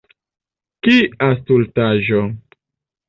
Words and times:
Kia 0.87 1.29
stultaĵo! 1.41 2.25